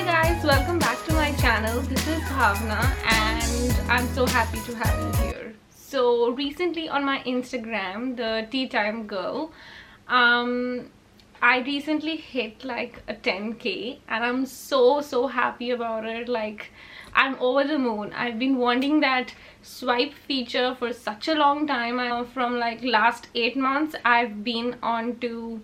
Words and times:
Hi 0.00 0.06
guys, 0.06 0.42
welcome 0.42 0.78
back 0.78 1.04
to 1.04 1.12
my 1.12 1.30
channel. 1.32 1.78
This 1.82 2.08
is 2.08 2.20
Bhavna 2.20 2.82
and 3.04 3.90
I'm 3.90 4.08
so 4.14 4.24
happy 4.24 4.58
to 4.60 4.74
have 4.74 4.98
you 4.98 5.22
here. 5.22 5.54
So 5.76 6.30
recently 6.30 6.88
on 6.88 7.04
my 7.04 7.22
Instagram, 7.24 8.16
the 8.16 8.48
Tea 8.50 8.66
Time 8.66 9.06
Girl, 9.06 9.52
um, 10.08 10.88
I 11.42 11.58
recently 11.58 12.16
hit 12.16 12.64
like 12.64 13.02
a 13.08 13.14
10k 13.14 13.98
and 14.08 14.24
I'm 14.24 14.46
so 14.46 15.02
so 15.02 15.26
happy 15.26 15.70
about 15.70 16.06
it. 16.06 16.30
Like 16.30 16.72
I'm 17.12 17.34
over 17.38 17.64
the 17.64 17.78
moon. 17.78 18.14
I've 18.14 18.38
been 18.38 18.56
wanting 18.56 19.00
that 19.00 19.34
swipe 19.60 20.14
feature 20.14 20.74
for 20.78 20.94
such 20.94 21.28
a 21.28 21.34
long 21.34 21.66
time. 21.66 22.00
I, 22.00 22.24
from 22.24 22.58
like 22.58 22.82
last 22.82 23.28
8 23.34 23.54
months 23.54 23.94
I've 24.02 24.42
been 24.42 24.76
on 24.82 25.18
to 25.18 25.60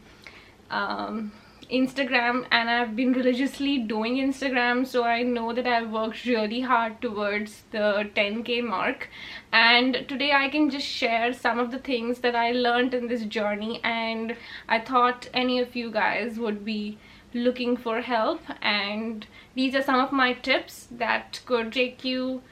um, 0.70 1.32
Instagram 1.70 2.46
and 2.50 2.70
I've 2.70 2.95
been 2.96 3.12
religiously 3.12 3.78
doing 3.78 4.16
Instagram 4.16 4.86
so 4.86 5.04
I 5.04 5.22
know 5.22 5.52
that 5.52 5.66
I've 5.66 5.91
worked 5.91 6.24
really 6.24 6.60
hard 6.60 7.00
towards 7.00 7.62
the 7.70 8.10
10k 8.14 8.64
mark. 8.64 9.08
And 9.52 10.05
today 10.08 10.32
I 10.32 10.48
can 10.48 10.70
just 10.70 10.86
share 10.86 11.32
some 11.32 11.58
of 11.58 11.70
the 11.70 11.78
things 11.78 12.20
that 12.20 12.34
I 12.34 12.52
learned 12.52 12.94
in 12.94 13.08
this 13.08 13.24
journey 13.24 13.80
and 13.84 14.36
I 14.68 14.80
thought 14.80 15.28
any 15.32 15.58
of 15.58 15.77
you 15.77 15.91
guys 15.91 16.38
would 16.38 16.64
be 16.64 16.98
looking 17.34 17.77
for 17.77 18.00
help. 18.00 18.42
And 18.62 19.27
these 19.55 19.74
are 19.74 19.83
some 19.83 20.00
of 20.00 20.12
my 20.12 20.33
tips 20.33 20.88
that 20.91 21.41
could 21.46 21.72
take 21.72 22.05
you 22.05 22.42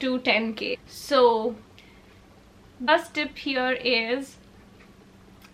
to 0.00 0.18
10k 0.20 0.78
so 0.86 1.56
first 2.86 3.14
tip 3.14 3.36
here 3.36 3.72
is 3.72 4.37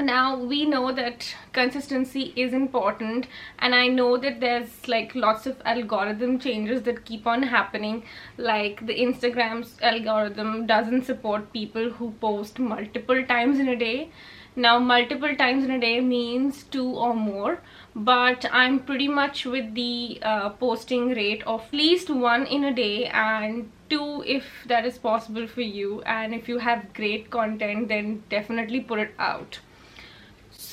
now 0.01 0.37
we 0.37 0.65
know 0.65 0.93
that 0.93 1.37
consistency 1.53 2.33
is 2.35 2.53
important 2.53 3.29
and 3.61 3.77
i 3.77 3.87
know 3.87 4.17
that 4.17 4.41
there's 4.41 4.89
like 4.89 5.15
lots 5.15 5.47
of 5.47 5.63
algorithm 5.65 6.37
changes 6.37 6.83
that 6.83 7.05
keep 7.05 7.29
on 7.29 7.45
happening. 7.45 8.03
Like 8.37 8.85
the 8.87 8.99
instagram's 8.99 9.77
algorithm 9.81 10.67
doesn't 10.67 11.05
support 11.05 11.53
people 11.53 11.91
who 11.91 12.11
post 12.21 12.59
multiple 12.59 13.25
times 13.25 13.61
in 13.61 13.69
a 13.69 13.77
day. 13.77 14.11
Now 14.57 14.81
multiple 14.81 15.37
times 15.37 15.65
in 15.65 15.71
a 15.71 15.79
day 15.79 16.01
means 16.01 16.65
two 16.65 16.89
or 16.89 17.15
more 17.15 17.61
but 17.95 18.47
i'm 18.51 18.81
pretty 18.81 19.07
much 19.07 19.45
with 19.47 19.75
the 19.77 20.19
uh, 20.23 20.51
posting 20.51 21.11
rate 21.11 21.45
of 21.47 21.61
at 21.61 21.73
least 21.73 22.11
one 22.11 22.47
in 22.47 22.65
a 22.65 22.75
day 22.75 23.07
and 23.07 23.71
two 23.89 24.25
if 24.27 24.65
that 24.67 24.85
is 24.85 24.99
possible 24.99 25.47
for 25.47 25.61
you. 25.61 26.03
And 26.03 26.35
if 26.35 26.49
you 26.49 26.59
have 26.59 26.93
great 26.95 27.31
content 27.31 27.87
then 27.87 28.25
definitely 28.29 28.81
put 28.81 28.99
it 28.99 29.15
out 29.21 29.61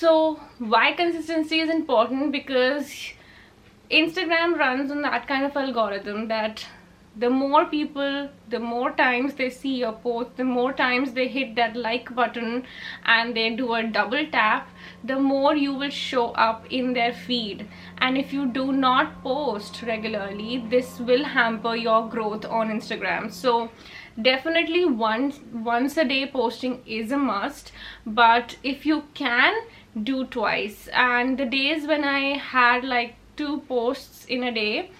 so 0.02 0.40
why 0.58 0.94
consistency 0.94 1.60
is 1.60 1.70
important? 1.70 2.32
Because 2.32 2.92
instagram 3.92 4.58
runs 4.58 4.90
on 4.90 5.02
that 5.02 5.28
kind 5.28 5.46
of 5.46 5.56
algorithm 5.62 6.28
that 6.28 6.66
the 7.18 7.30
more 7.30 7.66
people 7.66 8.30
the 8.50 8.60
more 8.60 8.92
times 8.92 9.34
they 9.34 9.50
see 9.50 9.74
your 9.80 9.92
post 10.04 10.38
the 10.38 10.46
more 10.46 10.72
times 10.72 11.12
they 11.12 11.28
hit 11.28 11.56
that 11.56 11.76
like 11.76 12.14
button 12.16 12.64
and 13.06 13.36
they 13.36 13.50
do 13.50 13.74
a 13.74 13.84
double 13.84 14.26
tap 14.32 14.70
the 15.04 15.20
more 15.20 15.56
you 15.56 15.74
will 15.74 15.90
show 15.90 16.28
up 16.32 16.66
in 16.70 16.94
their 16.94 17.12
feed. 17.12 17.68
And 17.98 18.18
if 18.18 18.32
you 18.32 18.46
do 18.46 18.72
not 18.72 19.22
post 19.24 19.82
regularly 19.82 20.66
this 20.70 21.00
will 21.00 21.26
hamper 21.26 21.76
your 21.76 22.08
growth 22.08 22.46
on 22.46 22.70
instagram. 22.70 23.32
So 23.32 23.72
definitely 24.22 24.86
once 24.86 25.40
once 25.52 25.98
a 25.98 26.06
day 26.06 26.26
posting 26.28 26.82
is 26.86 27.12
a 27.12 27.18
must. 27.18 27.72
But 28.06 28.58
if 28.64 28.86
you 28.86 29.04
can 29.14 29.54
do 30.04 30.26
twice. 30.26 30.88
And 30.94 31.38
the 31.38 31.46
days 31.46 31.88
when 31.88 32.04
I 32.04 32.38
had 32.38 32.84
like 32.84 33.16
two 33.36 33.62
posts 33.68 34.26
in 34.26 34.44
a 34.44 34.52
day 34.52 34.92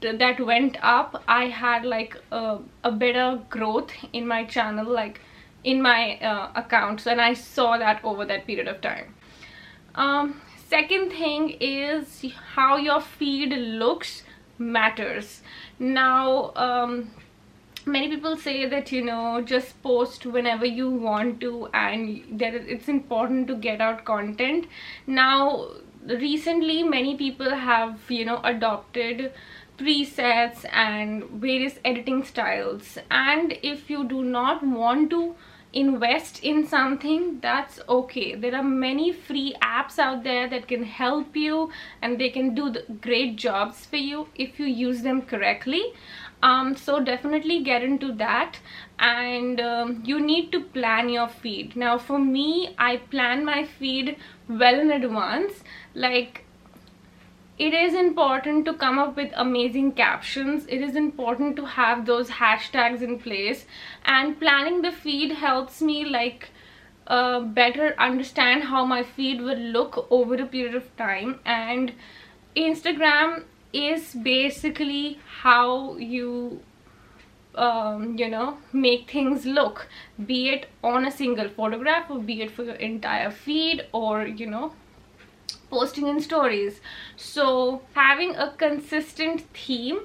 that 0.00 0.38
went 0.40 0.76
up 0.82 1.22
I 1.26 1.46
had 1.46 1.84
like 1.84 2.16
a, 2.30 2.58
a 2.84 2.92
better 2.92 3.40
growth 3.48 3.92
in 4.12 4.26
my 4.26 4.44
channel 4.44 4.84
like 4.84 5.20
in 5.64 5.80
my 5.82 6.18
uh, 6.18 6.50
accounts 6.54 7.06
and 7.06 7.20
I 7.20 7.34
saw 7.34 7.78
that 7.78 8.04
over 8.04 8.24
that 8.26 8.46
period 8.46 8.68
of 8.68 8.80
time. 8.80 9.14
Um, 9.94 10.40
second 10.68 11.10
thing 11.10 11.56
is 11.60 12.24
how 12.54 12.76
your 12.76 13.00
feed 13.00 13.52
looks 13.52 14.22
matters. 14.58 15.42
Now 15.78 16.52
um, 16.54 17.10
many 17.86 18.08
people 18.08 18.36
say 18.36 18.66
that 18.66 18.90
you 18.90 19.02
know 19.04 19.40
just 19.40 19.80
post 19.82 20.26
whenever 20.26 20.66
you 20.66 20.90
want 20.90 21.40
to 21.40 21.68
and 21.72 22.40
that 22.40 22.54
it's 22.54 22.88
important 22.88 23.46
to 23.46 23.54
get 23.54 23.80
out 23.80 24.04
content. 24.04 24.66
Now 25.06 25.68
recently 26.04 26.82
many 26.82 27.16
people 27.16 27.54
have 27.54 28.10
you 28.10 28.24
know 28.24 28.40
adopted 28.42 29.32
presets 29.78 30.64
and 30.72 31.24
various 31.24 31.78
editing 31.84 32.24
styles. 32.24 32.98
And 33.10 33.58
if 33.62 33.88
you 33.88 34.04
do 34.04 34.22
not 34.22 34.64
want 34.64 35.10
to 35.10 35.36
invest 35.72 36.42
in 36.42 36.66
something 36.66 37.38
that's 37.40 37.78
okay. 37.86 38.34
There 38.34 38.54
are 38.54 38.62
many 38.62 39.12
free 39.12 39.54
apps 39.60 39.98
out 39.98 40.22
there 40.24 40.48
that 40.48 40.66
can 40.68 40.84
help 40.84 41.36
you 41.36 41.70
and 42.00 42.18
they 42.18 42.30
can 42.30 42.54
do 42.54 42.70
the 42.70 42.84
great 43.02 43.36
jobs 43.36 43.84
for 43.84 43.96
you 43.96 44.28
if 44.34 44.58
you 44.58 44.64
use 44.66 45.02
them 45.02 45.20
correctly 45.22 45.92
um, 46.42 46.76
so 46.76 47.00
definitely 47.00 47.62
get 47.62 47.82
into 47.82 48.12
that. 48.12 48.58
And 48.98 49.60
um, 49.60 50.02
you 50.04 50.20
need 50.20 50.52
to 50.52 50.60
plan 50.60 51.08
your 51.08 51.28
feed. 51.28 51.76
Now 51.76 51.98
for 51.98 52.18
me 52.18 52.74
I 52.78 52.96
plan 52.96 53.44
my 53.44 53.64
feed 53.64 54.16
well 54.48 54.78
in 54.80 54.90
advance. 54.90 55.62
Like 55.94 56.44
it 57.58 57.72
is 57.72 57.94
important 57.94 58.66
to 58.66 58.74
come 58.74 58.98
up 58.98 59.16
with 59.16 59.32
amazing 59.34 59.92
captions. 59.92 60.66
It 60.68 60.82
is 60.82 60.94
important 60.94 61.56
to 61.56 61.64
have 61.64 62.04
those 62.04 62.28
hashtags 62.28 63.00
in 63.00 63.18
place. 63.18 63.64
And 64.04 64.38
planning 64.38 64.82
the 64.82 64.92
feed 64.92 65.32
helps 65.32 65.80
me 65.80 66.04
like 66.04 66.50
uh, 67.06 67.40
better 67.40 67.94
understand 67.98 68.64
how 68.64 68.84
my 68.84 69.02
feed 69.02 69.40
will 69.40 69.58
look 69.58 70.06
over 70.10 70.34
a 70.34 70.46
period 70.46 70.74
of 70.74 70.94
time. 70.96 71.40
And 71.46 71.92
Instagram 72.54 73.44
is 73.84 74.14
basically 74.14 75.18
how 75.42 75.96
you 75.96 76.60
um, 77.54 78.18
you 78.18 78.28
know 78.28 78.58
make 78.72 79.10
things 79.10 79.46
look 79.46 79.86
be 80.26 80.48
it 80.50 80.66
on 80.84 81.06
a 81.06 81.10
single 81.10 81.48
photograph 81.48 82.10
or 82.10 82.18
be 82.18 82.42
it 82.42 82.50
for 82.50 82.64
your 82.64 82.74
entire 82.74 83.30
feed 83.30 83.86
or 83.92 84.26
you 84.26 84.46
know 84.46 84.72
posting 85.70 86.06
in 86.08 86.20
stories. 86.20 86.80
So 87.16 87.82
having 87.94 88.34
a 88.36 88.52
consistent 88.52 89.42
theme 89.52 90.00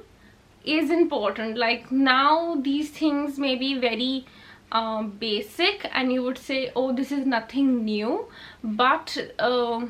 is 0.66 0.90
important. 0.90 1.58
Like 1.58 1.92
now 1.92 2.56
these 2.56 2.90
things 2.90 3.38
may 3.38 3.56
be 3.56 3.78
very 3.78 4.26
um, 4.72 5.12
basic 5.20 5.90
and 5.94 6.14
you 6.14 6.24
would 6.24 6.38
say 6.38 6.72
oh 6.76 6.94
this 6.94 7.12
is 7.12 7.26
nothing 7.26 7.84
new. 7.86 8.28
But 8.64 9.18
uh, 9.40 9.86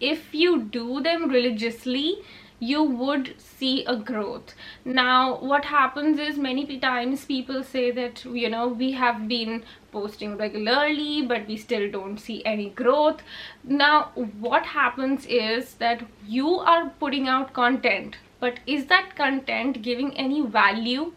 if 0.00 0.34
you 0.34 0.62
do 0.62 1.00
them 1.00 1.28
religiously 1.28 2.18
you 2.62 2.80
would 2.80 3.34
see 3.38 3.84
a 3.86 3.96
growth. 3.96 4.54
Now 4.84 5.38
what 5.52 5.64
happens 5.64 6.20
is 6.20 6.36
many 6.38 6.78
times 6.78 7.24
people 7.24 7.64
say 7.64 7.90
that 7.90 8.24
you 8.24 8.48
know 8.48 8.68
we 8.68 8.92
have 8.92 9.26
been 9.26 9.64
posting 9.90 10.36
regularly 10.36 11.22
but 11.22 11.48
we 11.48 11.56
still 11.56 11.90
don't 11.90 12.18
see 12.18 12.36
any 12.44 12.68
growth. 12.70 13.24
Now 13.64 14.10
what 14.48 14.66
happens 14.74 15.26
is 15.26 15.74
that 15.86 16.04
you 16.28 16.60
are 16.74 16.90
putting 17.00 17.26
out 17.26 17.52
content 17.52 18.18
but 18.38 18.60
is 18.64 18.86
that 18.86 19.16
content 19.16 19.82
giving 19.82 20.16
any 20.16 20.40
value? 20.46 21.12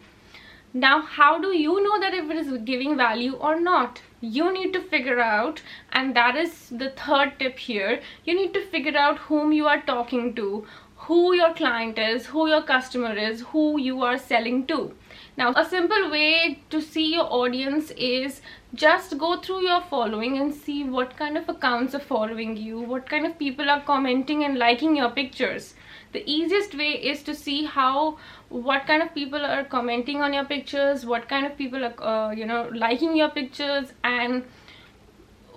Now 0.74 1.00
how 1.00 1.38
do 1.38 1.52
you 1.56 1.80
know 1.84 2.00
that 2.00 2.12
if 2.12 2.28
it 2.28 2.36
is 2.38 2.58
giving 2.64 2.96
value 2.96 3.34
or 3.34 3.60
not? 3.60 4.02
You 4.20 4.52
need 4.52 4.72
to 4.72 4.80
figure 4.80 5.20
out 5.20 5.62
and 5.92 6.16
that 6.16 6.34
is 6.34 6.68
the 6.70 6.90
third 6.90 7.38
tip 7.38 7.60
here. 7.60 8.00
You 8.24 8.34
need 8.34 8.52
to 8.54 8.66
figure 8.74 8.96
out 8.96 9.18
whom 9.30 9.52
you 9.52 9.68
are 9.68 9.80
talking 9.82 10.34
to 10.34 10.66
who 11.06 11.34
your 11.34 11.54
client 11.54 11.98
is, 11.98 12.26
who 12.26 12.48
your 12.48 12.62
customer 12.62 13.12
is, 13.16 13.40
who 13.52 13.78
you 13.78 14.02
are 14.02 14.18
selling 14.18 14.66
to. 14.66 14.92
Now, 15.36 15.52
a 15.54 15.64
simple 15.64 16.10
way 16.10 16.60
to 16.70 16.80
see 16.80 17.12
your 17.14 17.32
audience 17.32 17.90
is 17.92 18.40
just 18.74 19.16
go 19.16 19.40
through 19.40 19.62
your 19.66 19.82
following 19.82 20.38
and 20.38 20.52
see 20.52 20.82
what 20.82 21.16
kind 21.16 21.38
of 21.38 21.48
accounts 21.48 21.94
are 21.94 22.00
following 22.00 22.56
you, 22.56 22.80
what 22.80 23.08
kind 23.08 23.26
of 23.26 23.38
people 23.38 23.70
are 23.70 23.82
commenting 23.82 24.44
and 24.44 24.58
liking 24.58 24.96
your 24.96 25.10
pictures. 25.10 25.74
The 26.12 26.28
easiest 26.28 26.74
way 26.76 26.92
is 27.12 27.22
to 27.24 27.34
see 27.34 27.64
how, 27.66 28.18
what 28.48 28.86
kind 28.86 29.02
of 29.02 29.14
people 29.14 29.44
are 29.44 29.64
commenting 29.64 30.22
on 30.22 30.32
your 30.32 30.44
pictures, 30.44 31.06
what 31.06 31.28
kind 31.28 31.46
of 31.46 31.56
people 31.56 31.84
are, 31.84 32.02
uh, 32.02 32.30
you 32.32 32.46
know, 32.46 32.70
liking 32.74 33.16
your 33.16 33.28
pictures 33.28 33.92
and 34.02 34.44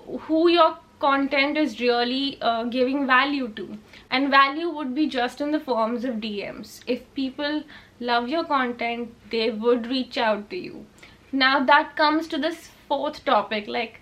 who 0.06 0.50
your 0.50 0.78
content 1.00 1.58
is 1.58 1.80
really 1.80 2.38
uh, 2.42 2.64
giving 2.64 3.06
value 3.08 3.48
to 3.50 3.78
and 4.12 4.30
value 4.30 4.70
would 4.70 4.94
be 4.96 5.08
just 5.08 5.42
in 5.42 5.52
the 5.52 5.60
forms 5.60 6.06
of 6.06 6.16
DMs 6.16 6.80
if 6.88 7.14
people 7.14 7.64
love 8.00 8.28
your 8.30 8.44
content 8.44 9.14
they 9.32 9.50
would 9.50 9.88
reach 9.88 10.18
out 10.18 10.50
to 10.50 10.58
you 10.58 10.86
now 11.32 11.64
that 11.64 11.96
comes 11.96 12.28
to 12.28 12.38
this 12.38 12.70
fourth 12.88 13.24
topic 13.26 13.68
like 13.68 14.02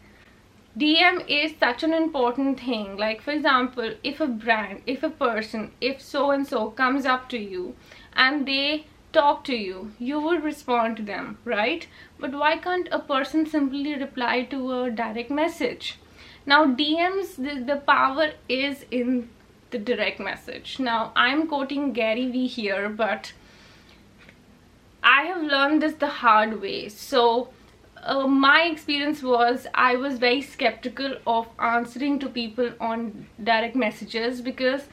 DM 0.78 1.28
is 1.28 1.56
such 1.60 1.82
an 1.82 1.92
important 1.92 2.60
thing. 2.60 2.98
Like 2.98 3.20
for 3.24 3.32
example, 3.32 3.96
if 4.04 4.20
a 4.20 4.28
brand, 4.28 4.84
if 4.86 5.02
a 5.02 5.10
person, 5.10 5.72
if 5.82 6.00
so 6.00 6.30
and 6.30 6.46
so 6.46 6.70
comes 6.70 7.04
up 7.04 7.30
to 7.30 7.40
you 7.40 7.76
and 8.16 8.48
they 8.48 8.86
talk 9.12 9.44
to 9.46 9.56
you, 9.56 9.94
you 9.98 10.20
would 10.20 10.44
respond 10.44 10.98
to 10.98 11.04
them, 11.04 11.40
right? 11.46 11.88
But 12.20 12.34
why 12.34 12.58
can't 12.58 12.88
a 12.92 13.00
person 13.00 13.48
simply 13.48 13.96
reply 13.96 14.44
to 14.52 14.72
a 14.84 14.92
direct 14.92 15.32
message? 15.32 15.98
Now 16.48 16.66
DMs, 16.66 17.36
the, 17.36 17.62
the 17.62 17.76
power 17.76 18.32
is 18.48 18.86
in 18.90 19.30
the 19.72 19.78
direct 19.78 20.22
message. 20.22 20.80
Now 20.80 21.12
I'm 21.14 21.46
quoting 21.48 21.92
Gary 21.92 22.32
Vee 22.32 22.48
here, 22.48 22.88
but 22.88 23.34
I 25.04 25.24
have 25.24 25.42
learned 25.42 25.82
this 25.82 25.96
the 25.96 26.08
hard 26.08 26.62
way. 26.62 26.88
So 26.88 27.50
uh, 28.02 28.28
my 28.28 28.62
experience 28.62 29.22
was 29.22 29.68
I 29.74 29.98
was 29.98 30.20
very 30.20 30.42
skeptical 30.42 31.18
of 31.28 31.48
answering 31.60 32.18
to 32.20 32.30
people 32.30 32.72
on 32.80 33.28
direct 33.44 33.76
messages 33.76 34.42
because 34.42 34.86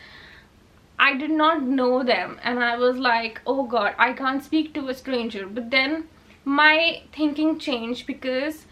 I 0.98 1.14
did 1.16 1.30
not 1.30 1.62
know 1.62 2.02
them 2.02 2.40
and 2.42 2.58
I 2.64 2.76
was 2.76 2.96
like 2.96 3.40
oh 3.46 3.64
god 3.64 3.94
I 3.98 4.12
can't 4.12 4.42
speak 4.42 4.72
to 4.74 4.88
a 4.88 4.94
stranger 4.94 5.46
but 5.46 5.70
then 5.70 6.08
my 6.44 7.02
thinking 7.12 7.58
changed 7.58 8.06
because 8.06 8.66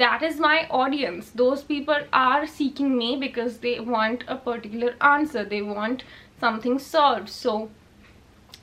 that 0.00 0.22
is 0.22 0.40
my 0.40 0.66
audience. 0.70 1.30
Those 1.30 1.62
people 1.62 2.06
are 2.12 2.46
seeking 2.46 2.96
me 2.96 3.16
because 3.16 3.58
they 3.58 3.80
want 3.80 4.24
a 4.26 4.36
particular 4.36 4.94
answer. 5.00 5.44
They 5.44 5.62
want 5.62 6.04
something 6.38 6.78
solved. 6.78 7.28
So 7.28 7.70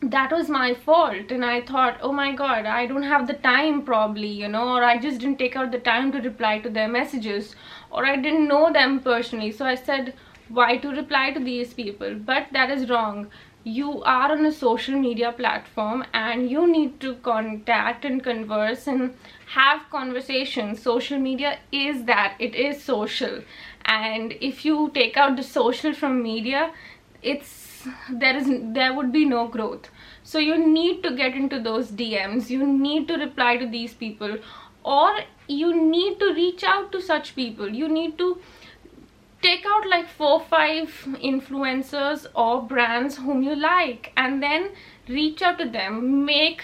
that 0.01 0.31
was 0.31 0.49
my 0.49 0.73
fault. 0.73 1.31
And 1.31 1.45
i 1.45 1.59
thought 1.61 1.99
oh 2.07 2.11
my 2.11 2.31
god 2.39 2.67
i 2.71 2.85
don't 2.89 3.09
have 3.11 3.25
the 3.29 3.37
time 3.45 3.81
probably 3.85 4.27
you 4.41 4.47
know 4.47 4.65
or 4.73 4.83
i 4.83 4.97
just 5.05 5.19
didn't 5.21 5.39
take 5.39 5.55
out 5.55 5.71
the 5.71 5.79
time 5.87 6.11
to 6.11 6.21
reply 6.25 6.59
to 6.59 6.69
their 6.69 6.87
messages 6.87 7.55
or 7.89 8.05
i 8.05 8.15
didn't 8.15 8.47
know 8.47 8.71
them 8.71 8.99
personally. 8.99 9.51
So 9.51 9.65
i 9.65 9.75
said 9.75 10.13
why 10.49 10.77
to 10.77 10.89
reply 10.89 11.31
to 11.31 11.39
these 11.39 11.73
people? 11.73 12.15
But 12.15 12.47
that 12.53 12.69
is 12.69 12.89
wrong 12.89 13.27
you 13.67 14.01
are 14.03 14.31
on 14.31 14.45
a 14.45 14.51
social 14.51 14.97
media 14.97 15.31
platform 15.31 16.03
and 16.13 16.49
you 16.49 16.65
need 16.71 16.99
to 17.01 17.15
contact 17.15 18.05
and 18.05 18.23
converse 18.23 18.87
and 18.87 19.13
have 19.47 19.81
conversations. 19.89 20.81
Social 20.81 21.19
media 21.19 21.57
is 21.71 22.05
that. 22.05 22.35
It 22.39 22.55
is 22.55 22.83
social. 22.83 23.41
And 23.85 24.33
if 24.41 24.63
you 24.65 24.91
take 24.93 25.17
out 25.17 25.35
the 25.35 25.43
social 25.43 25.93
from 25.93 26.21
media 26.23 26.71
it's 27.21 27.87
there 28.09 28.37
is 28.37 28.47
there 28.73 28.93
would 28.93 29.11
be 29.11 29.25
no 29.25 29.47
growth. 29.47 29.89
So 30.23 30.39
you 30.39 30.57
need 30.57 31.03
to 31.03 31.15
get 31.15 31.35
into 31.35 31.59
those 31.59 31.91
dms 31.91 32.49
you 32.49 32.65
need 32.67 33.07
to 33.07 33.17
reply 33.17 33.57
to 33.57 33.67
these 33.67 33.93
people. 33.93 34.37
Or 34.83 35.09
you 35.47 35.73
need 35.75 36.19
to 36.19 36.33
reach 36.33 36.63
out 36.63 36.91
to 36.93 37.01
such 37.01 37.35
people. 37.35 37.69
You 37.69 37.87
need 37.89 38.17
to 38.17 38.37
take 39.41 39.65
out 39.65 39.87
like 39.87 40.07
four 40.09 40.39
five 40.39 40.89
influencers 41.31 42.25
or 42.33 42.61
brands 42.61 43.17
whom 43.17 43.43
you 43.43 43.55
like 43.55 44.11
and 44.17 44.41
then 44.41 44.71
reach 45.07 45.41
out 45.41 45.57
to 45.59 45.69
them 45.69 46.25
make 46.25 46.63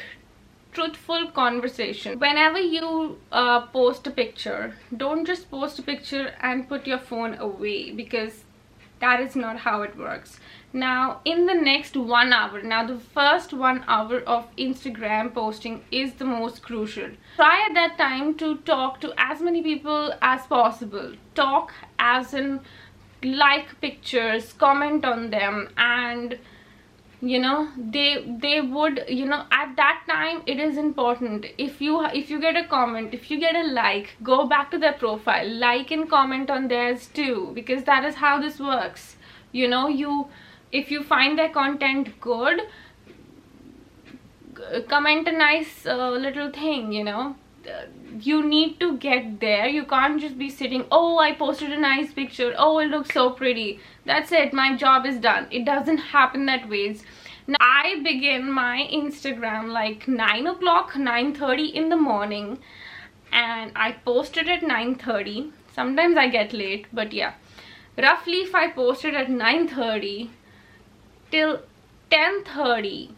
truthful 0.71 1.29
conversation. 1.31 2.17
Whenever 2.17 2.57
you 2.59 3.19
uh, 3.31 3.67
post 3.67 4.07
a 4.07 4.11
picture 4.11 4.75
don't 4.95 5.25
just 5.25 5.49
post 5.51 5.77
a 5.79 5.83
picture 5.83 6.33
and 6.41 6.67
put 6.67 6.87
your 6.87 6.97
phone 6.97 7.35
away 7.35 7.91
because 7.91 8.43
that 8.99 9.19
is 9.19 9.35
not 9.35 9.57
how 9.57 9.81
it 9.83 9.97
works 9.97 10.39
now 10.73 11.21
in 11.23 11.45
the 11.45 11.53
next 11.53 11.95
one 11.95 12.33
hour 12.33 12.61
now 12.63 12.85
the 12.85 12.97
first 12.97 13.53
one 13.53 13.83
hour 13.87 14.21
of 14.21 14.47
instagram 14.55 15.31
posting 15.31 15.83
is 15.91 16.13
the 16.13 16.25
most 16.25 16.63
crucial. 16.63 17.09
Try 17.35 17.67
at 17.69 17.75
that 17.75 17.97
time 17.97 18.35
to 18.35 18.57
talk 18.57 18.99
to 19.01 19.13
as 19.17 19.39
many 19.39 19.61
people 19.61 20.13
as 20.21 20.47
possible. 20.47 21.13
Talk 21.35 21.71
as 21.99 22.33
in 22.33 22.61
like 23.23 23.79
pictures 23.81 24.53
comment 24.53 25.05
on 25.05 25.29
them 25.29 25.69
and 25.77 26.37
you 27.21 27.39
know 27.39 27.69
they 27.77 28.35
they 28.41 28.59
would 28.59 29.05
you 29.07 29.25
know 29.25 29.45
at 29.51 29.75
that 29.75 30.03
time 30.09 30.41
it 30.47 30.59
is 30.59 30.77
important. 30.77 31.45
If 31.57 31.81
you 31.81 32.03
if 32.05 32.31
you 32.31 32.39
get 32.41 32.57
a 32.57 32.65
comment 32.67 33.13
if 33.13 33.29
you 33.29 33.39
get 33.39 33.55
a 33.55 33.63
like 33.67 34.15
go 34.23 34.47
back 34.47 34.71
to 34.71 34.79
their 34.79 34.93
profile 34.93 35.47
like 35.47 35.91
and 35.91 36.09
comment 36.09 36.49
on 36.49 36.67
theirs 36.67 37.07
too 37.13 37.51
because 37.53 37.83
that 37.83 38.03
is 38.03 38.15
how 38.15 38.41
this 38.41 38.59
works. 38.59 39.17
You 39.51 39.67
know 39.67 39.87
you 39.87 40.27
if 40.79 40.91
you 40.91 41.03
find 41.03 41.37
their 41.37 41.49
content 41.49 42.19
good 42.19 42.61
comment 44.89 45.27
a 45.27 45.31
nice 45.31 45.85
uh, 45.85 46.09
little 46.09 46.51
thing 46.51 46.91
you 46.91 47.03
know. 47.03 47.35
You 48.19 48.45
need 48.45 48.77
to 48.81 48.97
get 48.97 49.39
there. 49.39 49.67
You 49.67 49.85
can't 49.85 50.19
just 50.19 50.37
be 50.37 50.49
sitting 50.49 50.85
oh 50.91 51.19
i 51.19 51.33
posted 51.33 51.71
a 51.71 51.79
nice 51.79 52.11
picture. 52.13 52.53
Oh 52.57 52.79
it 52.79 52.87
looks 52.87 53.13
so 53.13 53.29
pretty. 53.29 53.79
That's 54.05 54.33
it. 54.33 54.53
My 54.53 54.75
job 54.75 55.05
is 55.05 55.17
done. 55.17 55.47
It 55.49 55.63
doesn't 55.65 56.09
happen 56.15 56.45
that 56.47 56.67
ways. 56.67 57.03
Now 57.47 57.57
i 57.61 57.95
begin 58.03 58.51
my 58.51 58.87
instagram 58.97 59.71
like 59.77 60.07
9 60.07 60.47
o'clock 60.47 60.95
9 60.97 61.33
30 61.35 61.65
in 61.81 61.89
the 61.89 61.97
morning 62.03 62.59
and 63.33 63.71
i 63.75 63.91
posted 64.05 64.47
at 64.47 64.63
9 64.63 64.95
30 64.95 65.51
sometimes 65.75 66.15
i 66.25 66.29
get 66.29 66.53
late 66.53 66.87
but 66.93 67.11
yeah. 67.11 67.33
Roughly 67.97 68.37
if 68.37 68.55
I 68.55 68.69
posted 68.71 69.13
at 69.13 69.27
9.30 69.27 70.29
till 71.33 71.59
10.30 72.12 73.09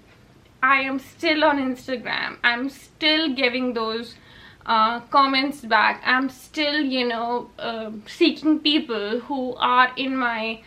I 0.64 0.82
am 0.82 1.00
still 1.00 1.44
on 1.44 1.58
Instagram. 1.60 2.38
I'm 2.44 2.70
still 2.70 3.36
giving 3.36 3.74
those 3.74 4.16
uh, 4.66 5.02
comments 5.16 5.60
back. 5.62 6.02
I'm 6.06 6.30
still 6.30 6.80
you 6.82 7.08
know 7.08 7.50
uh, 7.60 7.92
seeking 8.08 8.60
people 8.60 9.20
who 9.20 9.56
are 9.58 9.92
in 9.98 10.16
my 10.16 10.62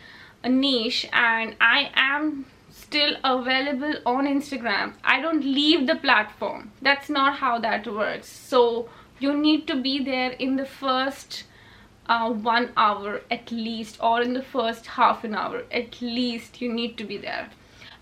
niche 0.45 1.09
and 1.11 1.55
I 1.59 1.91
am 1.95 2.45
still 2.69 3.15
available 3.23 3.95
on 4.05 4.27
Instagram. 4.27 4.93
I 5.03 5.19
don't 5.19 5.43
leave 5.43 5.87
the 5.87 5.95
platform. 5.95 6.71
That's 6.81 7.09
not 7.09 7.39
how 7.39 7.59
that 7.59 7.87
works. 7.87 8.29
So 8.29 8.89
you 9.19 9.35
need 9.35 9.67
to 9.67 9.81
be 9.81 10.03
there 10.03 10.31
in 10.31 10.55
the 10.55 10.65
first 10.65 11.43
uh, 12.09 12.31
one 12.31 12.71
hour 12.75 13.21
at 13.29 13.51
least 13.51 13.97
or 14.01 14.21
in 14.21 14.33
the 14.33 14.41
first 14.41 14.87
half 14.87 15.23
an 15.23 15.35
hour 15.35 15.63
at 15.71 16.01
least 16.01 16.59
you 16.59 16.73
need 16.73 16.97
to 16.97 17.03
be 17.03 17.17
there. 17.17 17.49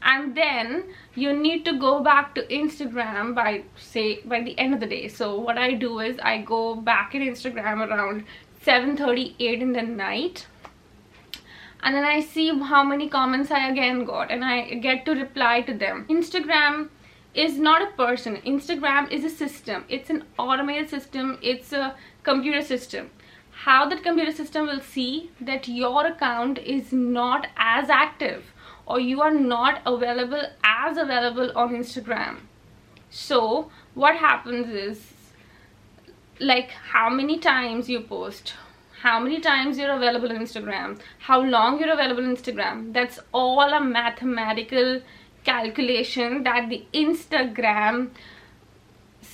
And 0.01 0.35
then 0.35 0.83
you 1.15 1.33
need 1.33 1.65
to 1.65 1.77
go 1.77 2.01
back 2.01 2.33
to 2.35 2.47
Instagram 2.47 3.35
by 3.35 3.63
say 3.75 4.21
by 4.21 4.41
the 4.41 4.57
end 4.57 4.73
of 4.73 4.79
the 4.79 4.87
day. 4.87 5.07
So 5.07 5.37
what 5.37 5.57
I 5.57 5.73
do 5.73 5.99
is 5.99 6.19
I 6.19 6.37
go 6.41 6.75
back 6.75 7.15
in 7.15 7.21
Instagram 7.21 7.87
around 7.87 8.23
7:38 8.65 9.61
in 9.61 9.73
the 9.73 9.81
night. 9.81 10.47
And 11.83 11.95
then 11.95 12.05
I 12.05 12.21
see 12.21 12.47
how 12.73 12.83
many 12.83 13.09
comments 13.09 13.51
I 13.51 13.67
again 13.69 14.05
got 14.05 14.31
and 14.31 14.45
I 14.45 14.61
get 14.85 15.05
to 15.05 15.17
reply 15.23 15.61
to 15.61 15.73
them. 15.73 16.05
Instagram 16.09 16.89
is 17.33 17.59
not 17.59 17.81
a 17.81 17.91
person. 17.97 18.37
Instagram 18.53 19.11
is 19.11 19.25
a 19.25 19.29
system. 19.29 19.85
It's 19.89 20.09
an 20.09 20.23
automated 20.37 20.89
system. 20.89 21.37
It's 21.41 21.73
a 21.73 21.95
computer 22.23 22.61
system 22.61 23.11
how 23.63 23.87
that 23.89 24.03
computer 24.03 24.31
system 24.31 24.67
will 24.67 24.81
see 24.81 25.31
that 25.41 25.67
your 25.67 26.05
account 26.05 26.59
is 26.59 26.93
not 26.93 27.47
as 27.57 27.89
active 27.89 28.53
or 28.85 28.99
you 28.99 29.21
are 29.21 29.33
not 29.33 29.81
available 29.85 30.43
as 30.63 30.97
available 30.97 31.51
on 31.55 31.73
Instagram. 31.73 32.37
So 33.09 33.71
what 33.95 34.15
happens 34.17 34.69
is 34.69 35.13
like 36.39 36.69
how 36.69 37.09
many 37.09 37.39
times 37.39 37.89
you 37.89 37.99
post, 38.01 38.53
how 39.01 39.19
many 39.19 39.39
times 39.39 39.77
you're 39.77 39.95
available 39.95 40.29
on 40.29 40.37
Instagram, 40.37 40.99
how 41.19 41.41
long 41.41 41.79
you're 41.79 41.93
available 41.93 42.23
on 42.23 42.35
Instagram. 42.35 42.93
That's 42.93 43.19
all 43.33 43.73
a 43.73 43.81
mathematical 43.81 45.01
calculation 45.43 46.43
that 46.43 46.69
the 46.69 46.85
Instagram 46.93 48.09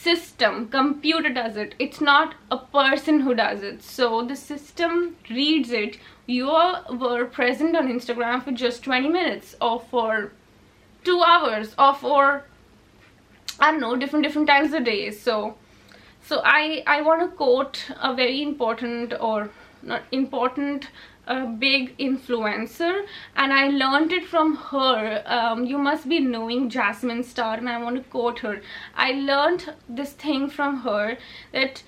system 0.04 0.68
computer 0.68 1.30
does 1.30 1.58
it. 1.58 1.76
It's 1.80 2.02
not 2.02 2.36
a 2.52 2.58
person 2.58 3.22
who 3.22 3.34
does 3.34 3.64
it. 3.64 3.82
So 3.82 4.24
the 4.26 4.36
system 4.36 5.16
reads 5.30 5.72
it. 5.72 5.98
You 6.26 6.48
were 6.48 7.26
present 7.26 7.76
on 7.76 7.88
instagram 7.88 8.44
for 8.44 8.52
just 8.52 8.84
20 8.84 9.10
minutes 9.10 9.56
or 9.62 9.80
for 9.80 10.32
two 11.04 11.22
hours 11.22 11.76
or 11.78 11.94
for 11.94 12.46
i 13.60 13.72
don't 13.72 13.82
know 13.82 13.96
different 13.96 14.24
different 14.26 14.48
times 14.48 14.74
a 14.74 14.80
day. 14.80 15.12
So 15.12 15.58
so 16.24 16.42
i 16.44 16.84
i 16.88 17.02
want 17.02 17.22
to 17.22 17.36
quote 17.42 17.84
a 18.02 18.14
very 18.14 18.42
important 18.42 19.14
or 19.20 19.50
not 19.82 20.04
important 20.12 20.88
a 21.28 21.46
big 21.46 21.98
influencer 21.98 23.06
and 23.36 23.54
I 23.54 23.70
learned 23.70 24.12
it 24.12 24.26
from 24.26 24.56
her. 24.56 25.24
Um, 25.26 25.66
you 25.66 25.78
must 25.78 26.10
be 26.10 26.20
knowing 26.20 26.70
Jasmine 26.70 27.24
Star 27.24 27.56
and 27.56 27.70
I 27.70 27.82
want 27.82 27.96
to 27.98 28.10
quote 28.10 28.40
her. 28.40 28.62
I 28.96 29.12
learned 29.12 29.74
this 29.88 30.12
thing 30.12 30.50
from 30.50 30.82
her 30.82 31.18
that 31.52 31.84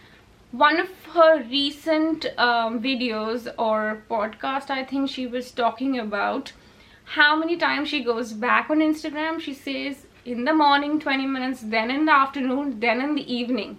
one 0.51 0.79
of 0.79 0.89
her 1.13 1.43
recent 1.43 2.25
um, 2.37 2.81
videos 2.81 3.53
or 3.57 4.03
podcast 4.09 4.69
I 4.69 4.85
think 4.85 5.09
she 5.09 5.27
was 5.27 5.51
talking 5.51 5.99
about 5.99 6.53
how 7.03 7.35
many 7.35 7.57
times 7.57 7.89
she 7.89 8.03
goes 8.03 8.33
back 8.33 8.69
on 8.69 8.79
Instagram. 8.79 9.39
She 9.39 9.53
says 9.53 10.05
in 10.23 10.45
the 10.45 10.53
morning 10.53 10.99
20 10.99 11.25
minutes 11.27 11.61
then 11.61 11.91
in 11.91 12.05
the 12.05 12.11
afternoon 12.11 12.79
then 12.79 12.99
in 13.01 13.15
the 13.15 13.33
evening 13.33 13.77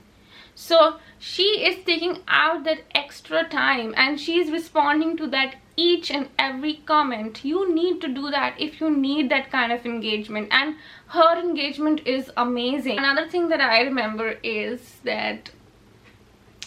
so 0.57 0.97
she 1.19 1.67
is 1.67 1.85
taking 1.85 2.23
out 2.27 2.65
that 2.65 2.81
extra 2.95 3.47
time 3.47 3.93
and 3.95 4.19
she 4.19 4.39
is 4.41 4.51
responding 4.51 5.15
to 5.19 5.27
that 5.27 5.57
each 5.77 6.11
and 6.11 6.31
every 6.39 6.77
comment. 6.87 7.45
You 7.45 7.73
need 7.75 8.01
to 8.01 8.09
do 8.09 8.31
that 8.31 8.59
if 8.59 8.81
you 8.81 8.89
need 8.89 9.31
that 9.31 9.51
kind 9.51 9.71
of 9.71 9.85
engagement. 9.85 10.49
And 10.51 10.77
her 11.09 11.39
engagement 11.39 12.07
is 12.07 12.31
amazing. 12.39 12.97
Another 12.97 13.29
thing 13.29 13.49
that 13.49 13.61
i 13.61 13.83
remember 13.83 14.39
is 14.43 14.97
that 15.05 15.51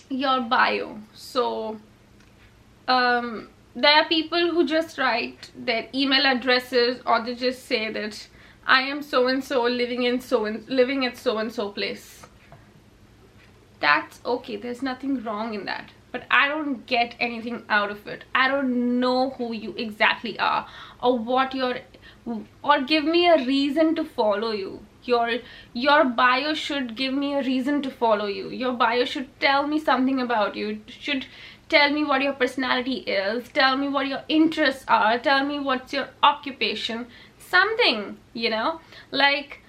your 0.08 0.42
bio. 0.42 1.00
So 1.16 1.80
um 2.88 3.50
there 3.76 3.94
are 3.94 4.08
people 4.08 4.52
who 4.52 4.68
just 4.68 5.00
write 5.00 5.50
their 5.56 5.88
email 5.96 6.28
addresses 6.28 7.02
or 7.08 7.24
they 7.24 7.34
just 7.34 7.66
say 7.66 7.92
that 7.92 8.28
I 8.68 8.82
am 8.82 9.02
so 9.02 9.28
and 9.28 9.44
so 9.44 9.64
living 9.64 10.04
in 10.04 10.22
so 10.22 10.46
and 10.46 10.70
living 10.70 11.08
at 11.08 11.18
so 11.18 11.40
and 11.40 11.52
so 11.52 11.70
place. 11.70 12.19
That's 13.80 14.20
okay. 14.26 14.56
There's 14.56 14.82
nothing 14.82 15.24
wrong 15.24 15.54
in 15.54 15.66
that. 15.66 15.92
But 16.12 16.24
I 16.32 16.48
don't 16.48 16.86
get 16.88 17.16
anything 17.20 17.64
out 17.70 17.92
of 17.92 18.08
it. 18.08 18.24
I 18.34 18.48
don't 18.48 19.00
know 19.00 19.32
who 19.32 19.54
you 19.54 19.74
exactly 19.78 20.38
are 20.40 20.68
or 21.02 21.18
what 21.18 21.54
your 21.54 21.80
or 22.64 22.82
give 22.82 23.04
me 23.06 23.28
a 23.28 23.38
reason 23.46 23.96
to 23.96 24.04
follow 24.04 24.52
you. 24.52 24.80
Your 25.04 25.40
your 25.74 26.04
bio 26.06 26.54
should 26.54 26.96
give 26.96 27.14
me 27.14 27.34
a 27.36 27.44
reason 27.44 27.82
to 27.84 27.92
follow 27.92 28.26
you. 28.26 28.50
Your 28.50 28.74
bio 28.74 29.06
should 29.06 29.30
tell 29.40 29.68
me 29.68 29.80
something 29.80 30.20
about 30.20 30.56
you. 30.56 30.70
It 30.70 30.92
should 31.00 31.26
tell 31.70 31.92
me 31.92 32.04
what 32.04 32.22
your 32.24 32.34
personality 32.34 32.98
is 33.16 33.48
tell 33.50 33.78
me 33.78 33.88
what 33.88 34.08
your 34.08 34.24
interests 34.28 34.84
are 34.88 35.20
tell 35.20 35.46
me 35.46 35.60
what's 35.60 35.94
your 35.94 36.10
occupation 36.24 37.06
something 37.38 38.18
you 38.34 38.50
know 38.50 38.80
like 39.12 39.60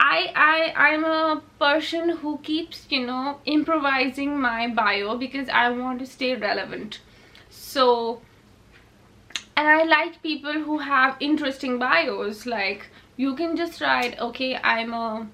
I, 0.00 0.32
I 0.34 0.88
I'm 0.88 1.04
a 1.04 1.42
person 1.58 2.10
who 2.10 2.38
keeps 2.38 2.86
you 2.90 3.06
know 3.06 3.40
improvising 3.44 4.40
my 4.40 4.68
bio 4.68 5.16
because 5.16 5.48
I 5.48 5.70
want 5.70 5.98
to 6.00 6.06
stay 6.06 6.34
relevant. 6.34 7.00
So 7.50 8.22
and 9.56 9.68
I 9.68 9.84
like 9.84 10.22
people 10.22 10.52
who 10.52 10.78
have 10.78 11.16
interesting 11.20 11.78
bios. 11.78 12.46
Like 12.46 12.88
you 13.16 13.34
can 13.36 13.56
just 13.56 13.80
write 13.80 14.18
okay 14.20 14.56
I'm 14.56 14.92
a 14.92 15.28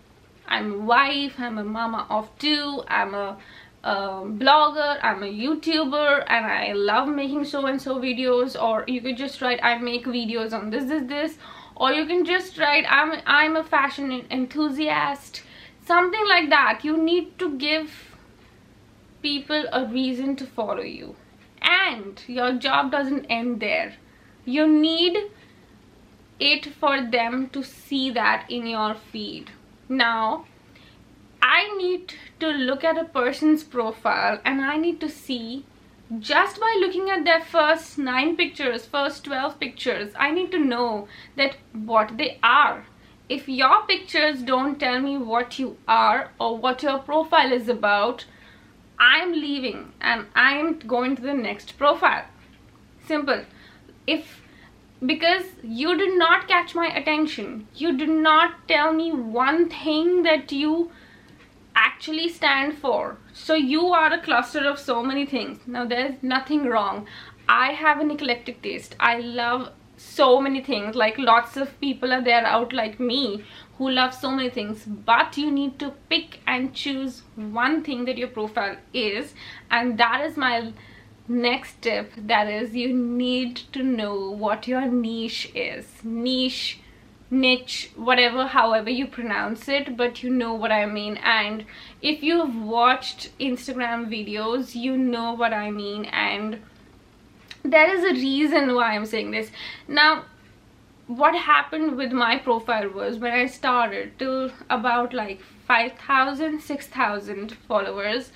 I'm 0.46 0.72
a 0.72 0.78
wife 0.78 1.34
I'm 1.38 1.58
a 1.58 1.64
mama 1.64 2.06
of 2.10 2.30
two 2.38 2.82
I'm 2.88 3.14
a 3.14 3.38
um, 3.82 4.38
blogger 4.38 4.98
i'm 5.02 5.22
a 5.22 5.26
youtuber 5.26 6.22
and 6.28 6.44
i 6.44 6.72
love 6.74 7.08
making 7.08 7.44
so 7.44 7.64
and 7.66 7.80
so 7.80 7.98
videos. 7.98 8.60
Or 8.60 8.84
you 8.86 9.00
could 9.00 9.16
just 9.16 9.40
write 9.40 9.58
i 9.62 9.78
make 9.78 10.04
videos 10.04 10.52
on 10.52 10.68
this 10.68 10.84
this 10.84 11.08
this 11.08 11.38
or 11.80 11.90
you 11.92 12.06
can 12.06 12.24
just 12.26 12.58
write 12.58 12.84
i'm 12.96 13.12
i'm 13.26 13.56
a 13.56 13.64
fashion 13.64 14.12
enthusiast. 14.30 15.42
Something 15.90 16.26
like 16.28 16.50
that. 16.50 16.84
You 16.84 16.96
need 16.96 17.38
to 17.38 17.56
give 17.58 17.94
people 19.22 19.64
a 19.72 19.86
reason 19.86 20.36
to 20.36 20.46
follow 20.58 20.82
you. 20.82 21.16
And 21.62 22.22
your 22.26 22.52
job 22.66 22.92
doesn't 22.92 23.24
end 23.38 23.60
there. 23.60 23.94
You 24.44 24.68
need 24.68 25.18
it 26.38 26.66
for 26.66 26.94
them 27.16 27.48
to 27.56 27.64
see 27.64 28.10
that 28.10 28.46
in 28.48 28.66
your 28.66 28.94
feed. 28.94 29.50
Now 29.88 30.44
I 31.42 31.74
need 31.78 32.14
to 32.40 32.48
look 32.48 32.84
at 32.84 32.98
a 32.98 33.04
person's 33.04 33.64
profile 33.64 34.38
and 34.44 34.60
I 34.60 34.76
need 34.76 35.00
to 35.00 35.08
see 35.08 35.64
just 36.18 36.60
by 36.60 36.76
looking 36.80 37.08
at 37.08 37.24
their 37.24 37.40
first 37.40 37.96
9 37.96 38.36
pictures, 38.36 38.84
first 38.84 39.24
12 39.24 39.60
pictures, 39.60 40.12
I 40.18 40.32
need 40.32 40.50
to 40.50 40.58
know 40.58 41.06
that 41.36 41.56
what 41.72 42.18
they 42.18 42.38
are. 42.42 42.84
If 43.28 43.48
your 43.48 43.86
pictures 43.86 44.42
don't 44.42 44.80
tell 44.80 45.00
me 45.00 45.16
what 45.16 45.60
you 45.60 45.76
are 45.86 46.32
or 46.40 46.58
what 46.58 46.82
your 46.82 46.98
profile 46.98 47.52
is 47.52 47.68
about, 47.68 48.24
I'm 48.98 49.32
leaving 49.32 49.92
and 50.00 50.26
I'm 50.34 50.80
going 50.80 51.14
to 51.16 51.22
the 51.22 51.34
next 51.34 51.78
profile. 51.78 52.24
Simple. 53.06 53.44
If 54.06 54.42
because 55.04 55.44
you 55.62 55.96
did 55.96 56.18
not 56.18 56.46
catch 56.46 56.74
my 56.74 56.88
attention, 56.88 57.68
you 57.74 57.96
did 57.96 58.10
not 58.10 58.68
tell 58.68 58.92
me 58.92 59.12
one 59.12 59.70
thing 59.70 60.24
that 60.24 60.52
you 60.52 60.90
actually 61.86 62.28
stand 62.28 62.78
for. 62.78 63.16
So 63.32 63.54
you 63.54 63.86
are 63.86 64.12
a 64.12 64.22
cluster 64.22 64.64
of 64.68 64.78
so 64.78 65.02
many 65.02 65.26
things. 65.26 65.60
Now 65.66 65.84
there's 65.86 66.22
nothing 66.22 66.64
wrong. 66.66 67.06
I 67.48 67.72
have 67.72 68.00
an 68.00 68.10
eclectic 68.10 68.62
taste. 68.62 68.96
I 69.00 69.18
love 69.18 69.70
so 69.96 70.40
many 70.40 70.62
things. 70.62 70.94
Like 70.94 71.18
lots 71.18 71.56
of 71.56 71.80
people 71.80 72.12
are 72.12 72.22
there 72.22 72.46
out 72.46 72.72
like 72.72 73.00
me 73.00 73.44
who 73.78 73.90
love 73.90 74.14
so 74.14 74.30
many 74.30 74.50
things. 74.50 74.84
But 74.84 75.36
you 75.36 75.50
need 75.50 75.78
to 75.78 75.92
pick 76.08 76.40
and 76.46 76.74
choose 76.74 77.22
one 77.34 77.82
thing 77.82 78.04
that 78.04 78.18
your 78.18 78.28
profile 78.28 78.76
is. 78.92 79.34
And 79.70 79.98
that 79.98 80.24
is 80.24 80.36
my 80.36 80.72
next 81.28 81.80
tip. 81.82 82.12
That 82.16 82.48
is 82.48 82.74
you 82.74 82.92
need 82.92 83.56
to 83.72 83.82
know 83.82 84.30
what 84.30 84.68
your 84.68 84.86
niche 84.86 85.50
is. 85.54 85.86
Niche 86.02 86.80
niche 87.30 87.90
whatever 87.94 88.44
however 88.48 88.90
you 88.90 89.06
pronounce 89.06 89.68
it 89.68 89.96
but 89.96 90.22
you 90.22 90.30
know 90.30 90.52
what 90.52 90.72
i 90.72 90.84
mean. 90.84 91.16
And 91.18 91.64
if 92.02 92.22
you've 92.22 92.56
watched 92.56 93.30
instagram 93.38 94.08
videos 94.08 94.74
you 94.74 94.96
know 94.98 95.32
what 95.32 95.52
i 95.52 95.70
mean. 95.70 96.06
And 96.06 96.60
there 97.62 97.94
is 97.94 98.02
a 98.04 98.20
reason 98.20 98.74
why 98.74 98.94
i'm 98.96 99.06
saying 99.06 99.30
this. 99.30 99.50
Now 99.86 100.24
what 101.06 101.34
happened 101.36 101.96
with 101.96 102.12
my 102.12 102.38
profile 102.38 102.88
was 102.88 103.18
when 103.18 103.32
i 103.32 103.46
started 103.46 104.18
to 104.18 104.52
about 104.68 105.14
like 105.14 105.40
5000 105.66 106.60
6000 106.60 107.52
followers 107.68 108.32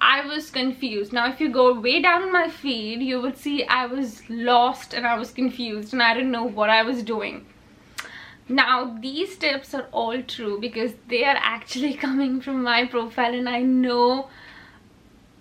I 0.00 0.24
was 0.24 0.50
confused. 0.50 1.12
Now, 1.12 1.28
if 1.28 1.40
you 1.40 1.48
go 1.48 1.80
way 1.80 2.00
down 2.00 2.30
my 2.30 2.48
feed, 2.48 3.02
you 3.02 3.20
would 3.20 3.36
see 3.36 3.64
I 3.64 3.86
was 3.86 4.22
lost 4.30 4.94
and 4.94 5.04
I 5.04 5.18
was 5.18 5.32
confused 5.32 5.92
and 5.92 6.00
I 6.00 6.14
didn't 6.14 6.30
know 6.30 6.44
what 6.44 6.70
I 6.70 6.84
was 6.84 7.02
doing 7.02 7.44
now 8.48 8.96
these 9.00 9.36
tips 9.36 9.74
are 9.74 9.86
all 9.92 10.22
true 10.22 10.58
because 10.60 10.94
they 11.08 11.24
are 11.24 11.36
actually 11.38 11.94
coming 12.06 12.40
from 12.40 12.62
my 12.62 12.86
profile 12.86 13.34
and 13.34 13.48
I 13.48 13.62
know 13.62 14.28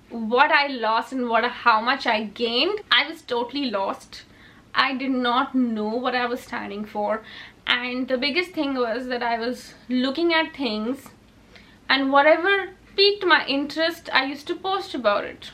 what 0.10 0.52
I 0.52 0.68
lost 0.68 1.14
and 1.14 1.30
what 1.30 1.44
how 1.46 1.82
much 1.82 2.06
I 2.06 2.24
gained. 2.24 2.82
I 2.92 3.08
was 3.08 3.22
totally 3.22 3.70
lost. 3.70 4.24
I 4.74 4.96
did 4.96 5.12
not 5.12 5.56
know 5.56 5.90
what 5.90 6.16
I 6.16 6.26
was 6.26 6.42
standing 6.42 6.86
for. 6.86 7.24
And 7.66 8.08
the 8.08 8.18
biggest 8.18 8.52
thing 8.52 8.76
was 8.76 9.08
that 9.08 9.24
I 9.24 9.40
was 9.40 9.74
looking 9.90 10.34
at 10.34 10.56
things 10.56 11.10
and 11.90 12.12
whatever 12.12 12.70
piqued 12.96 13.26
my 13.26 13.46
interest 13.46 14.10
I 14.14 14.26
used 14.26 14.48
to 14.48 14.56
post 14.56 14.94
about 14.94 15.24
it. 15.24 15.52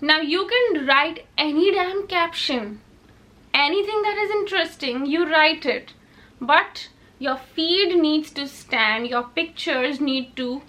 Now 0.00 0.20
you 0.20 0.46
can 0.46 0.86
write 0.86 1.26
any 1.38 1.72
damn 1.72 2.06
caption 2.06 2.80
anything 3.64 4.02
that 4.02 4.18
is 4.24 4.30
interesting 4.30 5.06
you 5.06 5.28
write 5.30 5.66
it. 5.66 5.92
But 6.40 6.88
your 7.18 7.36
feed 7.36 7.96
needs 7.96 8.30
to 8.32 8.46
stand 8.46 9.06
your 9.08 9.24
pictures 9.24 10.00
need 10.00 10.36
to 10.36 10.62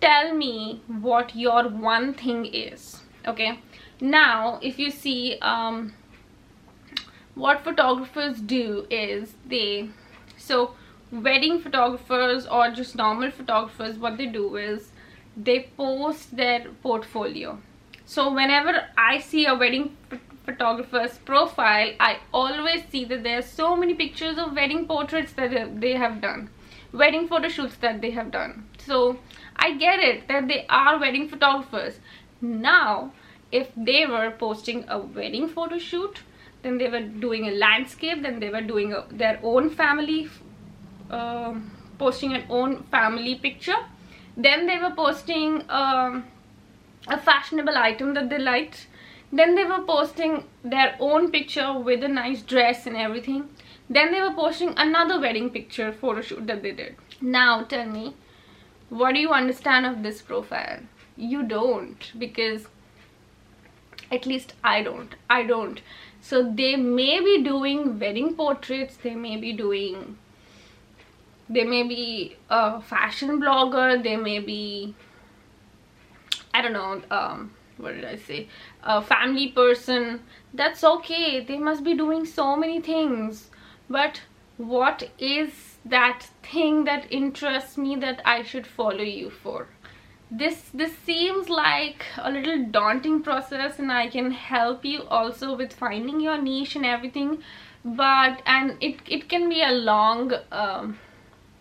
tell 0.00 0.32
me 0.34 0.82
what 0.86 1.34
your 1.34 1.68
one 1.68 2.14
thing 2.14 2.46
is 2.46 3.02
okay? 3.26 3.58
Now 4.00 4.58
if 4.62 4.78
you 4.78 4.90
see 4.90 5.38
um, 5.40 5.94
what 7.34 7.64
photographers 7.64 8.40
do 8.40 8.86
is 8.90 9.34
they 9.46 9.88
so 10.36 10.74
wedding 11.10 11.60
photographers 11.60 12.46
or 12.46 12.70
just 12.70 12.96
normal 12.96 13.30
photographers 13.30 13.98
what 13.98 14.16
they 14.18 14.26
do 14.26 14.56
is 14.56 14.90
they 15.36 15.70
post 15.76 16.36
their 16.36 16.66
portfolio. 16.82 17.58
So 18.06 18.32
whenever 18.32 18.84
i 18.96 19.18
see 19.18 19.46
a 19.46 19.54
wedding 19.54 19.96
photographer's 20.44 21.18
profile 21.18 21.92
I 21.98 22.18
always 22.32 22.84
see 22.90 23.04
that 23.06 23.22
there 23.22 23.38
are 23.38 23.42
so 23.42 23.76
many 23.76 23.94
pictures 23.94 24.38
of 24.38 24.54
wedding 24.54 24.86
portraits 24.86 25.32
that 25.32 25.80
they 25.80 25.92
have 25.92 26.20
done 26.20 26.50
wedding 26.94 27.26
photo 27.28 27.48
shoots 27.48 27.76
that 27.76 28.00
they 28.00 28.10
have 28.12 28.30
done. 28.30 28.68
So 28.78 29.18
I 29.56 29.76
get 29.76 29.98
it 29.98 30.28
that 30.28 30.48
they 30.48 30.64
are 30.68 30.98
wedding 30.98 31.28
photographers. 31.28 31.98
Now 32.40 33.12
if 33.52 33.70
they 33.76 34.06
were 34.06 34.30
posting 34.30 34.84
a 34.88 34.98
wedding 34.98 35.48
photo 35.48 35.78
shoot 35.78 36.20
then 36.62 36.78
they 36.78 36.88
were 36.88 37.02
doing 37.02 37.46
a 37.48 37.50
landscape 37.50 38.22
then 38.22 38.40
they 38.40 38.48
were 38.48 38.62
doing 38.62 38.92
a, 38.92 39.04
their 39.10 39.38
own 39.42 39.68
family 39.70 40.28
uh, 41.10 41.54
posting 41.98 42.34
an 42.34 42.44
own 42.48 42.82
family 42.84 43.34
picture 43.34 43.76
then 44.36 44.66
they 44.66 44.78
were 44.78 44.90
posting 44.96 45.62
um, 45.68 46.24
a 47.06 47.18
fashionable 47.18 47.76
item 47.76 48.14
that 48.14 48.30
they 48.30 48.38
liked 48.38 48.86
then 49.36 49.54
they 49.56 49.64
were 49.64 49.82
posting 49.82 50.44
their 50.62 50.96
own 51.00 51.30
picture 51.30 51.78
with 51.78 52.04
a 52.04 52.08
nice 52.08 52.42
dress 52.42 52.86
and 52.86 52.96
everything. 52.96 53.48
Then 53.90 54.12
they 54.12 54.20
were 54.20 54.32
posting 54.34 54.74
another 54.76 55.20
wedding 55.20 55.50
picture 55.50 55.92
photo 55.92 56.20
shoot 56.20 56.46
that 56.46 56.62
they 56.62 56.72
did. 56.72 56.94
Now 57.20 57.64
tell 57.64 57.86
me 57.86 58.14
what 58.88 59.14
do 59.14 59.20
you 59.20 59.30
understand 59.30 59.86
of 59.86 60.02
this 60.02 60.22
profile? 60.22 60.80
You 61.16 61.42
don't 61.42 62.12
because 62.18 62.66
at 64.12 64.26
least 64.26 64.52
i 64.62 64.82
don't. 64.82 65.14
I 65.28 65.42
don't. 65.44 65.80
So 66.20 66.42
they 66.60 66.76
may 66.76 67.20
be 67.20 67.42
doing 67.42 67.98
wedding 67.98 68.34
portraits 68.36 68.96
they 69.02 69.14
may 69.14 69.36
be 69.36 69.52
doing 69.52 70.16
they 71.48 71.64
may 71.64 71.82
be 71.82 72.36
a 72.48 72.80
fashion 72.80 73.40
blogger 73.40 74.02
they 74.02 74.16
may 74.16 74.38
be 74.38 74.94
i 76.54 76.62
don't 76.62 76.72
know 76.72 77.02
um 77.10 77.50
what 77.76 77.94
did 77.94 78.04
i 78.04 78.16
say? 78.16 78.48
A 78.82 79.02
family 79.02 79.48
person. 79.48 80.20
That's 80.52 80.84
okay. 80.84 81.44
They 81.44 81.58
must 81.58 81.84
be 81.84 81.94
doing 81.94 82.24
so 82.24 82.56
many 82.56 82.80
things. 82.80 83.50
But 83.88 84.22
what 84.56 85.08
is 85.18 85.78
that 85.84 86.26
thing 86.42 86.84
that 86.84 87.10
interests 87.10 87.76
me 87.76 87.96
that 87.96 88.22
i 88.24 88.42
should 88.42 88.66
follow 88.66 89.02
you 89.02 89.30
for? 89.30 89.68
This 90.30 90.70
this 90.72 90.96
seems 90.98 91.48
like 91.48 92.04
a 92.18 92.30
little 92.30 92.64
daunting 92.76 93.22
process 93.22 93.78
and 93.78 93.92
i 93.92 94.06
can 94.08 94.30
help 94.30 94.84
you 94.84 95.02
also 95.04 95.56
with 95.56 95.72
finding 95.72 96.20
your 96.20 96.40
niche 96.40 96.76
and 96.76 96.86
everything. 96.86 97.42
But 97.84 98.42
and 98.46 98.76
it 98.80 99.00
it 99.06 99.28
can 99.28 99.48
be 99.48 99.62
a 99.62 99.72
long 99.72 100.32
um 100.52 100.98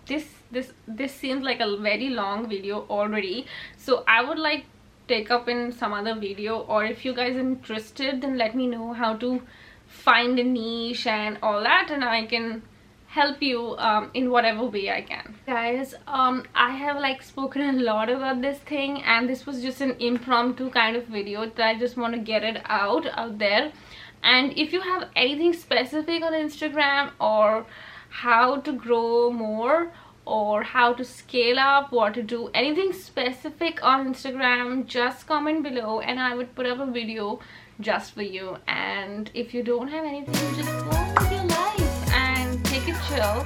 this 0.06 0.26
this 0.52 0.72
this 0.88 1.14
seems 1.14 1.44
like 1.44 1.60
a 1.60 1.78
very 1.78 2.10
long 2.10 2.48
video 2.48 2.86
already. 2.90 3.48
So 3.78 4.04
i 4.08 4.24
would 4.24 4.40
like 4.40 4.66
take 5.08 5.32
up 5.32 5.50
in 5.50 5.72
some 5.72 5.94
other 5.94 6.16
video 6.16 6.60
or 6.60 6.86
if 6.86 7.06
you 7.06 7.14
guys 7.14 7.36
are 7.36 7.40
interested 7.40 8.22
then 8.22 8.38
let 8.38 8.56
me 8.56 8.68
know 8.68 8.94
how 8.94 9.16
to 9.16 9.42
find 9.88 10.40
a 10.40 10.44
niche 10.44 11.08
and 11.08 11.38
all 11.42 11.62
that 11.62 11.90
and 11.92 12.04
I 12.04 12.26
can 12.26 12.64
help 13.14 13.44
you 13.44 13.76
um, 13.78 14.10
in 14.16 14.32
whatever 14.32 14.66
way 14.66 14.90
I 14.90 15.02
can. 15.02 15.36
Guys, 15.46 15.94
um, 16.08 16.46
I 16.56 16.72
have 16.72 16.98
like 16.98 17.22
spoken 17.22 17.62
a 17.62 17.74
lot 17.74 18.10
about 18.10 18.42
this 18.42 18.58
thing 18.58 19.04
and 19.04 19.30
this 19.30 19.46
was 19.46 19.62
just 19.62 19.82
an 19.82 19.96
impromptu 20.00 20.72
kind 20.72 20.96
of 20.96 21.06
video 21.06 21.46
that 21.46 21.68
I 21.68 21.78
just 21.78 21.96
want 21.96 22.16
to 22.16 22.20
get 22.20 22.44
it 22.44 22.62
out 22.66 23.06
out 23.16 23.38
there. 23.38 23.72
And 24.24 24.58
if 24.58 24.74
you 24.74 24.82
have 24.82 25.10
anything 25.16 25.54
specific 25.54 26.24
on 26.24 26.34
Instagram 26.34 27.12
or 27.20 27.68
how 28.10 28.62
to 28.62 28.74
grow 28.74 29.30
more 29.30 29.92
or 30.26 30.64
how 30.64 30.94
to 30.94 31.04
scale 31.04 31.60
up 31.60 31.92
what 31.92 32.14
to 32.14 32.24
do 32.24 32.50
anything 32.54 32.94
specific 32.94 33.84
on 33.84 34.14
instagram 34.14 34.86
just 34.86 35.28
comment 35.28 35.64
below 35.64 36.00
and 36.00 36.20
i 36.20 36.36
would 36.36 36.54
put 36.56 36.66
up 36.66 36.80
a 36.80 36.86
video 36.86 37.40
just 37.80 38.14
for 38.14 38.22
you. 38.22 38.58
And 38.68 39.30
if 39.34 39.54
you 39.54 39.64
don't 39.64 39.88
have 39.88 40.06
anything 40.06 40.34
just 40.56 40.70
go 40.70 41.14
with 41.18 41.32
your 41.32 41.44
life 41.46 42.14
and 42.14 42.64
take 42.66 42.88
it 42.88 42.96
chill. 43.08 43.46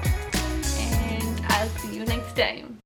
And 0.79 1.45
i'll 1.49 1.69
see 1.69 1.95
you 1.95 2.05
next 2.05 2.35
time 2.35 2.75